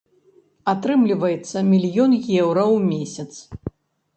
Атрымліваецца 0.71 1.57
мільён 1.69 2.11
еўра 2.41 2.63
ў 2.75 2.77
месяц. 2.91 3.31